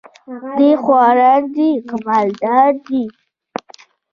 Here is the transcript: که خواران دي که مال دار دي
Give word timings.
که 0.57 0.67
خواران 0.83 1.41
دي 1.53 1.69
که 1.87 1.95
مال 2.05 2.27
دار 2.41 2.71
دي 2.85 3.03